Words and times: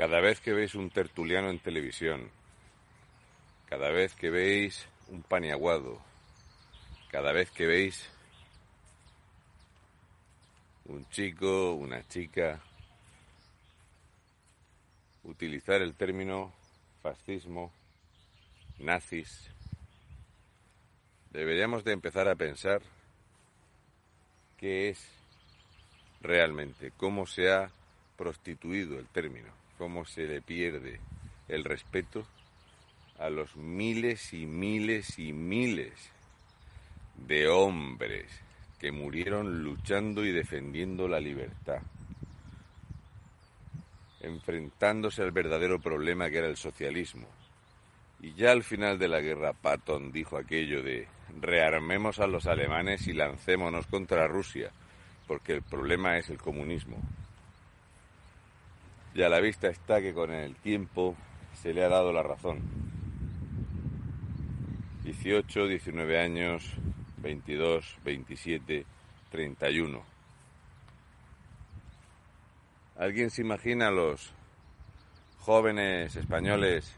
Cada 0.00 0.22
vez 0.22 0.40
que 0.40 0.54
veis 0.54 0.74
un 0.74 0.88
tertuliano 0.88 1.50
en 1.50 1.58
televisión, 1.58 2.30
cada 3.68 3.90
vez 3.90 4.14
que 4.14 4.30
veis 4.30 4.88
un 5.08 5.22
paniaguado, 5.22 6.00
cada 7.10 7.32
vez 7.32 7.50
que 7.50 7.66
veis 7.66 8.08
un 10.86 11.06
chico, 11.10 11.74
una 11.74 12.08
chica, 12.08 12.62
utilizar 15.22 15.82
el 15.82 15.92
término 15.92 16.50
fascismo, 17.02 17.70
nazis, 18.78 19.50
deberíamos 21.30 21.84
de 21.84 21.92
empezar 21.92 22.26
a 22.26 22.36
pensar 22.36 22.80
qué 24.56 24.88
es 24.88 25.06
realmente, 26.22 26.90
cómo 26.96 27.26
se 27.26 27.52
ha 27.52 27.70
prostituido 28.16 28.98
el 28.98 29.06
término 29.08 29.59
cómo 29.80 30.04
se 30.04 30.26
le 30.26 30.42
pierde 30.42 31.00
el 31.48 31.64
respeto 31.64 32.26
a 33.18 33.30
los 33.30 33.56
miles 33.56 34.34
y 34.34 34.44
miles 34.44 35.18
y 35.18 35.32
miles 35.32 35.94
de 37.16 37.48
hombres 37.48 38.26
que 38.78 38.92
murieron 38.92 39.64
luchando 39.64 40.22
y 40.22 40.32
defendiendo 40.32 41.08
la 41.08 41.18
libertad, 41.18 41.80
enfrentándose 44.20 45.22
al 45.22 45.32
verdadero 45.32 45.80
problema 45.80 46.28
que 46.28 46.36
era 46.36 46.48
el 46.48 46.58
socialismo. 46.58 47.26
Y 48.20 48.34
ya 48.34 48.52
al 48.52 48.64
final 48.64 48.98
de 48.98 49.08
la 49.08 49.22
guerra, 49.22 49.54
Patton 49.54 50.12
dijo 50.12 50.36
aquello 50.36 50.82
de 50.82 51.08
rearmemos 51.40 52.18
a 52.18 52.26
los 52.26 52.46
alemanes 52.46 53.06
y 53.06 53.14
lancémonos 53.14 53.86
contra 53.86 54.28
Rusia, 54.28 54.72
porque 55.26 55.54
el 55.54 55.62
problema 55.62 56.18
es 56.18 56.28
el 56.28 56.36
comunismo. 56.36 56.98
Y 59.14 59.22
a 59.22 59.28
la 59.28 59.40
vista 59.40 59.68
está 59.68 60.00
que 60.00 60.14
con 60.14 60.30
el 60.30 60.54
tiempo 60.56 61.16
se 61.54 61.74
le 61.74 61.84
ha 61.84 61.88
dado 61.88 62.12
la 62.12 62.22
razón. 62.22 62.60
18, 65.04 65.66
19 65.66 66.20
años, 66.20 66.72
22, 67.18 67.96
27, 68.04 68.86
31. 69.30 70.02
¿Alguien 72.96 73.30
se 73.30 73.42
imagina 73.42 73.88
a 73.88 73.90
los 73.90 74.32
jóvenes 75.40 76.14
españoles 76.16 76.94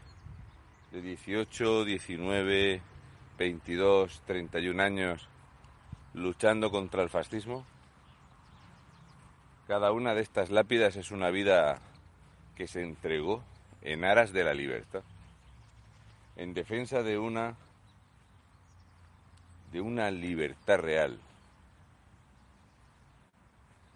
de 0.91 1.01
18, 1.01 1.85
19, 1.85 2.81
22, 3.37 4.21
31 4.27 4.83
años 4.83 5.27
luchando 6.13 6.69
contra 6.69 7.01
el 7.01 7.09
fascismo? 7.09 7.65
Cada 9.67 9.91
una 9.91 10.13
de 10.13 10.21
estas 10.21 10.51
lápidas 10.51 10.97
es 10.97 11.09
una 11.09 11.31
vida 11.31 11.81
que 12.55 12.67
se 12.67 12.83
entregó 12.83 13.43
en 13.81 14.05
aras 14.05 14.31
de 14.33 14.43
la 14.43 14.53
libertad, 14.53 15.03
en 16.35 16.53
defensa 16.53 17.03
de 17.03 17.17
una 17.17 17.55
de 19.71 19.81
una 19.81 20.11
libertad 20.11 20.77
real. 20.77 21.19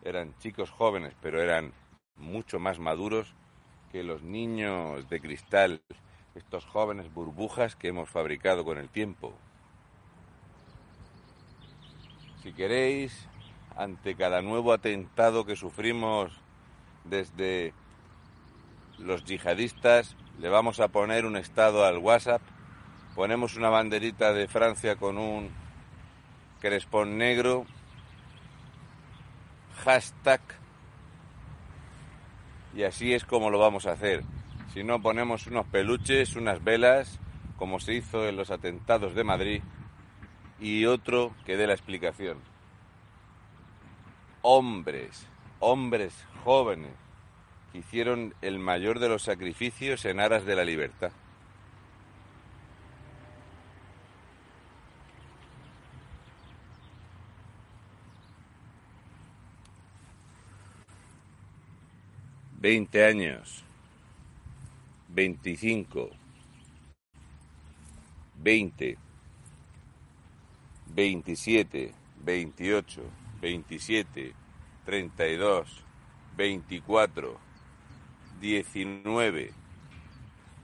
Eran 0.03 0.35
chicos 0.40 0.72
jóvenes, 0.72 1.13
pero 1.22 1.41
eran 1.41 1.72
mucho 2.16 2.59
más 2.59 2.79
maduros 2.79 3.34
que 3.91 4.03
los 4.03 4.23
niños 4.23 5.07
de 5.07 5.22
cristal, 5.22 5.81
estos 6.34 6.66
jóvenes 6.66 7.13
burbujas 7.13 7.75
que 7.75 7.89
hemos 7.89 8.09
fabricado 8.09 8.66
con 8.66 8.79
el 8.79 8.89
tiempo. 8.89 9.34
Si 12.41 12.53
queréis, 12.53 13.28
ante 13.75 14.16
cada 14.16 14.41
nuevo 14.41 14.74
atentado 14.74 15.45
que 15.45 15.56
sufrimos 15.56 16.31
desde 17.03 17.74
los 19.00 19.24
yihadistas, 19.25 20.16
le 20.40 20.50
vamos 20.50 20.80
a 20.80 20.90
poner 20.90 21.25
un 21.25 21.38
estado 21.38 21.85
al 21.85 21.97
WhatsApp, 21.97 22.41
ponemos 23.16 23.56
una 23.56 23.69
banderita 23.69 24.34
de 24.34 24.47
Francia 24.47 24.96
con 24.96 25.18
un 25.18 25.50
crespón 26.59 27.18
negro, 27.18 27.66
hashtag, 29.84 30.41
y 32.75 32.84
así 32.84 33.13
es 33.13 33.25
como 33.25 33.50
lo 33.50 33.59
vamos 33.59 33.88
a 33.88 33.94
hacer. 33.94 34.24
Si 34.74 34.84
no, 34.84 35.02
ponemos 35.02 35.47
unos 35.47 35.66
peluches, 35.66 36.36
unas 36.36 36.63
velas, 36.63 37.19
como 37.57 37.80
se 37.80 37.94
hizo 37.94 38.28
en 38.28 38.36
los 38.36 38.52
atentados 38.52 39.16
de 39.16 39.24
Madrid, 39.24 39.63
y 40.59 40.86
otro 40.86 41.34
que 41.46 41.57
dé 41.57 41.66
la 41.66 41.74
explicación. 41.74 42.38
Hombres, 44.44 45.28
hombres 45.59 46.13
jóvenes, 46.44 46.94
hicieron 47.77 48.33
el 48.41 48.59
mayor 48.59 48.99
de 48.99 49.09
los 49.09 49.23
sacrificios 49.23 50.03
en 50.05 50.19
aras 50.19 50.45
de 50.45 50.55
la 50.55 50.65
libertad. 50.65 51.11
Veinte 62.59 63.05
años, 63.05 63.63
veinticinco, 65.09 66.09
veinte, 68.35 68.97
veintisiete, 70.88 71.94
veintiocho, 72.23 73.03
veintisiete, 73.39 74.33
treinta 74.85 75.27
y 75.27 75.38
dos, 75.38 75.83
veinticuatro, 76.35 77.39
19, 78.40 79.52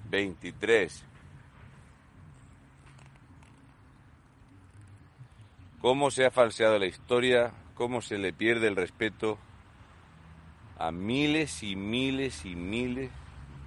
23. 0.09 1.05
¿Cómo 5.81 6.11
se 6.11 6.25
ha 6.25 6.31
falseado 6.31 6.79
la 6.79 6.85
historia? 6.85 7.51
¿Cómo 7.75 8.01
se 8.01 8.17
le 8.17 8.31
pierde 8.31 8.67
el 8.67 8.75
respeto 8.75 9.37
a 10.77 10.91
miles 10.91 11.63
y 11.63 11.75
miles 11.75 12.45
y 12.45 12.55
miles 12.55 13.11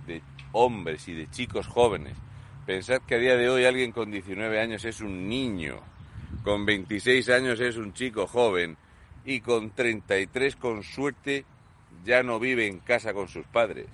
de 0.06 0.22
hombres 0.52 1.08
y 1.08 1.14
de 1.14 1.30
chicos 1.30 1.66
jóvenes? 1.66 2.16
Pensad 2.64 3.02
que 3.02 3.16
a 3.16 3.18
día 3.18 3.36
de 3.36 3.48
hoy 3.48 3.64
alguien 3.64 3.92
con 3.92 4.10
19 4.10 4.60
años 4.60 4.84
es 4.84 5.00
un 5.00 5.28
niño, 5.28 5.80
con 6.42 6.64
26 6.64 7.28
años 7.28 7.60
es 7.60 7.76
un 7.76 7.92
chico 7.92 8.26
joven 8.26 8.76
y 9.24 9.40
con 9.40 9.70
33 9.70 10.56
con 10.56 10.82
suerte 10.82 11.44
ya 12.04 12.22
no 12.22 12.38
vive 12.38 12.66
en 12.66 12.80
casa 12.80 13.12
con 13.12 13.28
sus 13.28 13.46
padres. 13.46 13.86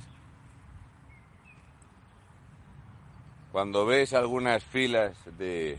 Cuando 3.52 3.84
ves 3.84 4.14
algunas 4.14 4.64
filas 4.64 5.16
de, 5.36 5.78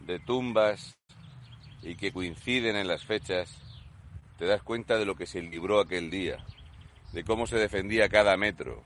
de 0.00 0.18
tumbas 0.18 0.96
y 1.82 1.94
que 1.94 2.12
coinciden 2.12 2.76
en 2.76 2.88
las 2.88 3.04
fechas, 3.04 3.56
te 4.38 4.46
das 4.46 4.62
cuenta 4.62 4.98
de 4.98 5.04
lo 5.04 5.14
que 5.14 5.26
se 5.26 5.42
libró 5.42 5.80
aquel 5.80 6.10
día, 6.10 6.44
de 7.12 7.24
cómo 7.24 7.46
se 7.46 7.56
defendía 7.56 8.08
cada 8.08 8.36
metro. 8.36 8.82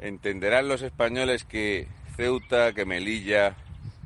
Entenderán 0.00 0.68
los 0.68 0.82
españoles 0.82 1.44
que 1.44 1.88
Ceuta, 2.16 2.72
que 2.72 2.84
Melilla, 2.84 3.56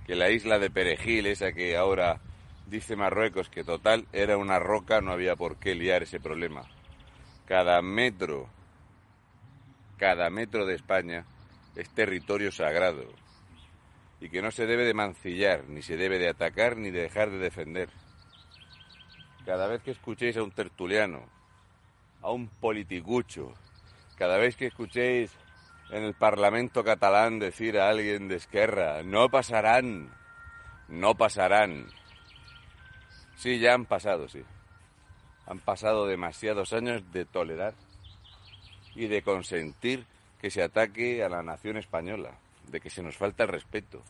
que 0.06 0.14
la 0.14 0.30
isla 0.30 0.58
de 0.58 0.70
Perejil, 0.70 1.26
esa 1.26 1.52
que 1.52 1.76
ahora 1.76 2.20
Dice 2.66 2.96
Marruecos 2.96 3.48
que 3.48 3.64
total 3.64 4.06
era 4.12 4.36
una 4.36 4.58
roca, 4.58 5.00
no 5.00 5.12
había 5.12 5.36
por 5.36 5.56
qué 5.56 5.74
liar 5.74 6.02
ese 6.02 6.20
problema. 6.20 6.62
Cada 7.46 7.82
metro, 7.82 8.48
cada 9.98 10.30
metro 10.30 10.64
de 10.64 10.74
España 10.74 11.26
es 11.76 11.88
territorio 11.90 12.50
sagrado 12.50 13.04
y 14.20 14.28
que 14.28 14.40
no 14.40 14.50
se 14.52 14.66
debe 14.66 14.84
de 14.84 14.94
mancillar, 14.94 15.64
ni 15.68 15.82
se 15.82 15.96
debe 15.96 16.18
de 16.18 16.28
atacar, 16.28 16.76
ni 16.76 16.90
de 16.90 17.02
dejar 17.02 17.30
de 17.30 17.38
defender. 17.38 17.88
Cada 19.44 19.66
vez 19.66 19.82
que 19.82 19.90
escuchéis 19.90 20.36
a 20.36 20.44
un 20.44 20.52
tertuliano, 20.52 21.24
a 22.20 22.30
un 22.30 22.46
politicucho, 22.46 23.52
cada 24.16 24.38
vez 24.38 24.56
que 24.56 24.66
escuchéis 24.66 25.32
en 25.90 26.04
el 26.04 26.14
Parlamento 26.14 26.84
catalán 26.84 27.40
decir 27.40 27.78
a 27.78 27.88
alguien 27.88 28.28
de 28.28 28.36
Esquerra, 28.36 29.02
no 29.02 29.28
pasarán, 29.28 30.14
no 30.88 31.16
pasarán, 31.16 31.86
Sí, 33.42 33.58
ya 33.58 33.74
han 33.74 33.86
pasado, 33.86 34.28
sí. 34.28 34.40
Han 35.46 35.58
pasado 35.58 36.06
demasiados 36.06 36.72
años 36.72 37.02
de 37.10 37.24
tolerar 37.24 37.74
y 38.94 39.08
de 39.08 39.22
consentir 39.22 40.06
que 40.40 40.48
se 40.48 40.62
ataque 40.62 41.24
a 41.24 41.28
la 41.28 41.42
nación 41.42 41.76
española, 41.76 42.38
de 42.68 42.80
que 42.80 42.88
se 42.88 43.02
nos 43.02 43.16
falta 43.16 43.42
el 43.42 43.48
respeto, 43.48 44.00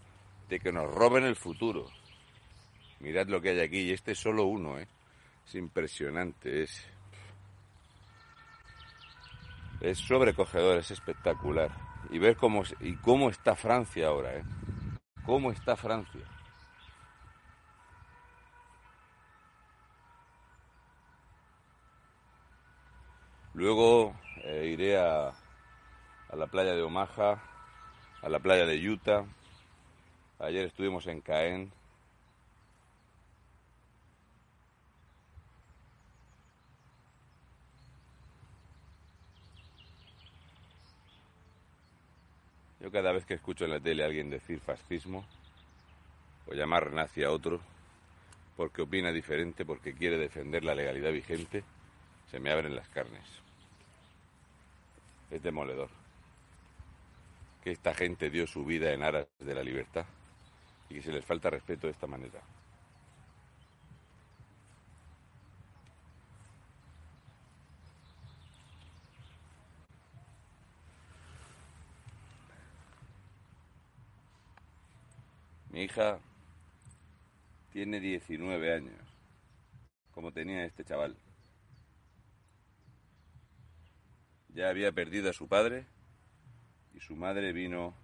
de 0.51 0.61
que 0.61 0.71
nos 0.71 0.95
roben 0.95 1.25
el 1.25 1.37
futuro. 1.37 1.87
Mirad 3.01 3.29
lo 3.29 3.41
que 3.41 3.49
hay 3.49 3.61
aquí, 3.61 3.79
y 3.79 3.93
este 3.93 4.13
es 4.13 4.19
solo 4.19 4.45
uno, 4.45 4.79
¿eh? 4.79 4.87
Es 5.47 5.55
impresionante, 5.55 6.65
es. 6.65 6.85
Es 9.81 9.97
sobrecogedor, 9.97 10.77
es 10.77 10.91
espectacular. 10.91 11.71
Y 12.11 12.19
ver 12.19 12.37
cómo, 12.37 12.65
y 12.81 12.97
cómo 12.97 13.31
está 13.31 13.57
Francia 13.57 14.09
ahora, 14.09 14.37
¿eh? 14.37 14.45
¿Cómo 15.25 15.53
está 15.53 15.75
Francia? 15.75 16.21
Luego 23.55 24.15
eh, 24.45 24.71
iré 24.73 24.97
a, 24.97 25.33
la 26.35 26.47
playa 26.47 26.73
de 26.73 26.83
Omaha, 26.83 27.43
a 28.23 28.29
la 28.29 28.39
playa 28.39 28.65
de 28.65 28.89
Utah. 28.89 29.25
Ayer 30.39 30.67
estuvimos 30.67 31.07
en 31.07 31.21
Caen. 31.21 31.71
Yo 42.81 42.91
cada 42.91 43.13
vez 43.13 43.27
que 43.27 43.35
escucho 43.35 43.65
en 43.65 43.71
la 43.71 43.81
tele 43.81 44.03
a 44.03 44.07
alguien 44.07 44.31
decir 44.31 44.61
fascismo 44.61 45.25
o 46.49 46.55
llamar 46.55 46.93
nazi 46.93 47.23
a 47.23 47.31
otro 47.31 47.61
porque 48.57 48.83
opina 48.83 49.13
diferente, 49.13 49.65
porque 49.65 49.95
quiere 49.95 50.19
defender 50.19 50.65
la 50.65 50.75
legalidad 50.75 51.13
vigente, 51.13 51.63
se 52.31 52.41
me 52.41 52.51
abren 52.51 52.75
las 52.75 52.89
carnes. 52.89 53.25
Es 55.31 55.43
demoledor 55.43 55.89
que 57.63 57.71
esta 57.71 57.95
gente 57.95 58.31
dio 58.31 58.47
su 58.47 58.65
vida 58.65 58.93
en 58.93 59.03
aras 59.03 59.27
de 59.39 59.55
la 59.55 59.63
libertad 59.63 60.05
y 60.91 60.95
que 60.95 61.03
se 61.03 61.13
les 61.13 61.25
falta 61.25 61.51
respeto 61.51 61.87
de 61.87 61.93
esta 61.93 62.07
manera. 62.07 62.41
Mi 75.71 75.85
hija 75.85 76.19
tiene 77.73 77.99
19 77.99 78.75
años, 78.75 79.01
como 80.13 80.31
tenía 80.31 80.67
este 80.67 80.85
chaval. 80.85 81.17
Ya 84.55 84.69
había 84.69 84.93
perdido 84.93 85.31
a 85.31 85.33
su 85.33 85.49
padre 85.49 85.87
y 86.95 87.01
su 87.01 87.17
madre 87.17 87.53
vino 87.53 87.95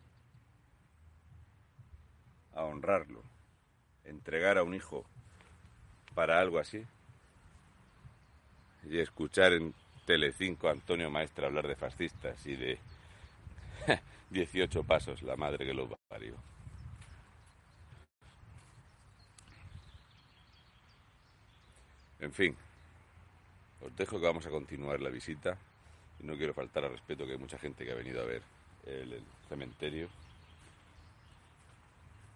a 2.55 2.65
honrarlo, 2.65 3.23
entregar 4.05 4.57
a 4.57 4.63
un 4.63 4.75
hijo 4.75 5.05
para 6.15 6.41
algo 6.41 6.59
así 6.59 6.87
y 8.85 8.99
escuchar 8.99 9.53
en 9.53 9.75
Telecinco 10.07 10.69
a 10.69 10.73
Antonio 10.73 11.11
Maestre 11.11 11.45
hablar 11.45 11.69
de 11.69 11.77
fascistas 11.77 12.47
y 12.47 12.57
de 12.57 12.79
18 14.31 14.85
pasos, 14.85 15.23
la 15.23 15.37
madre 15.37 15.67
que 15.67 15.75
lo 15.75 15.87
parió. 16.09 16.35
En 22.21 22.33
fin, 22.33 22.57
os 23.83 23.95
dejo 23.97 24.19
que 24.19 24.27
vamos 24.27 24.47
a 24.47 24.51
continuar 24.51 25.01
la 25.01 25.11
visita 25.11 25.59
no 26.21 26.37
quiero 26.37 26.55
faltar 26.55 26.85
al 26.85 26.93
respeto 26.93 27.27
que 27.27 27.33
hay 27.33 27.39
mucha 27.39 27.59
gente 27.59 27.85
que 27.85 27.93
ha 27.93 27.97
venido 27.97 28.21
a 28.21 28.25
ver 28.25 28.43
el, 28.87 29.13
el 29.13 29.25
cementerio. 29.49 30.09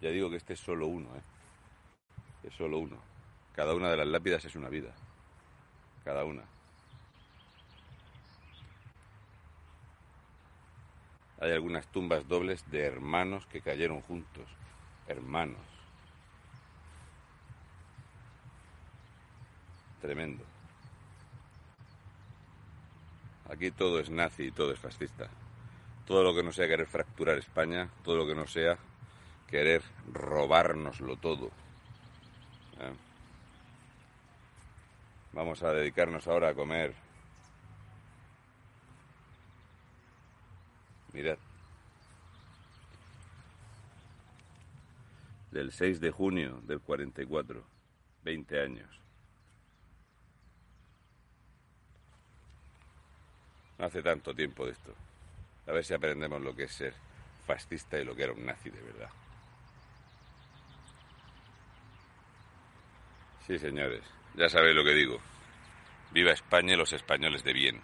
Ya 0.00 0.11
digo 0.11 0.31
que 0.31 0.37
este 0.37 0.55
es 0.55 0.61
solo 0.61 0.87
uno, 0.87 1.08
¿eh? 1.17 1.23
Es 2.44 2.55
solo 2.55 2.79
uno. 2.79 2.96
Cada 3.55 3.75
una 3.75 3.90
de 3.90 3.96
las 3.96 4.06
lápidas 4.06 4.44
es 4.44 4.56
una 4.56 4.69
vida. 4.69 4.93
Cada 6.05 6.25
una. 6.25 6.43
Hay 11.40 11.50
algunas 11.50 11.87
tumbas 11.88 12.28
dobles 12.28 12.70
de 12.70 12.85
hermanos 12.85 13.46
que 13.46 13.61
cayeron 13.61 14.00
juntos. 14.02 14.46
Hermanos. 15.08 15.58
Tremendo. 20.00 20.51
Aquí 23.52 23.70
todo 23.70 24.00
es 24.00 24.08
nazi 24.08 24.44
y 24.44 24.50
todo 24.50 24.72
es 24.72 24.78
fascista. 24.78 25.28
Todo 26.06 26.25
lo 26.25 26.34
que 26.34 26.43
no 26.43 26.52
sea 26.52 26.66
querer 26.66 26.87
fracturar 26.87 27.37
España, 27.37 27.90
todo 28.02 28.16
lo 28.16 28.26
que 28.26 28.34
no 28.34 28.46
sea 28.46 28.78
querer 29.46 29.82
robárnoslo 30.10 31.16
todo. 31.16 31.49
¿Eh? 32.81 32.93
Vamos 35.34 35.62
a 35.62 35.72
dedicarnos 35.72 36.26
ahora 36.26 36.49
a 36.49 36.54
comer. 36.54 36.94
Mirad. 41.12 41.37
Del 45.50 45.72
6 45.72 46.00
de 46.00 46.10
junio 46.10 46.62
del 46.64 46.81
44. 46.81 47.62
20 48.25 48.60
años. 48.60 49.02
Hace 53.82 54.00
tanto 54.00 54.32
tiempo 54.32 54.64
de 54.64 54.70
esto. 54.70 54.94
A 55.67 55.73
ver 55.73 55.84
si 55.84 55.93
aprendemos 55.93 56.40
lo 56.40 56.55
que 56.55 56.64
es 56.64 56.73
ser 56.73 56.94
fascista 57.44 57.99
y 57.99 58.05
lo 58.05 58.14
que 58.14 58.23
era 58.23 58.32
un 58.32 58.46
nazi 58.46 58.70
de 58.70 58.81
verdad. 58.81 59.11
Sí, 63.44 63.58
señores, 63.58 64.05
ya 64.37 64.49
sabéis 64.49 64.76
lo 64.76 64.84
que 64.84 64.94
digo. 64.94 65.19
Viva 66.12 66.31
España 66.31 66.75
y 66.75 66.76
los 66.76 66.93
españoles 66.93 67.43
de 67.43 67.52
bien. 67.52 67.81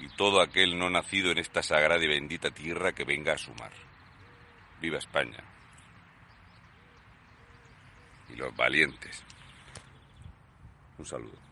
Y 0.00 0.08
todo 0.16 0.42
aquel 0.42 0.78
no 0.78 0.90
nacido 0.90 1.30
en 1.30 1.38
esta 1.38 1.62
sagrada 1.62 2.04
y 2.04 2.08
bendita 2.08 2.50
tierra 2.50 2.92
que 2.92 3.04
venga 3.04 3.32
a 3.32 3.38
sumar. 3.38 3.72
Viva 4.82 4.98
España. 4.98 5.42
Y 8.28 8.36
los 8.36 8.54
valientes. 8.54 9.22
Un 10.98 11.06
saludo. 11.06 11.51